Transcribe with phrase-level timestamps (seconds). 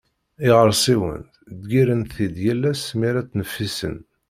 [0.47, 1.23] Iɣersiwen,
[1.57, 3.97] ḍeggiren-t-id yal ass mi ara ttneffisen.